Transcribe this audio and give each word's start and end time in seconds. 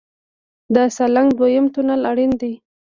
د 0.73 0.75
سالنګ 0.95 1.29
دویم 1.39 1.65
تونل 1.73 2.01
اړین 2.11 2.31
دی 2.41 2.53